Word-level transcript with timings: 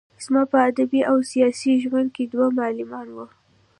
زما 0.23 0.41
په 0.51 0.57
ادبي 0.69 1.01
او 1.11 1.17
سياسي 1.31 1.71
ژوندانه 1.83 2.13
کې 2.15 2.23
دوه 2.31 2.47
معلمان 2.59 3.07
وو. 3.11 3.25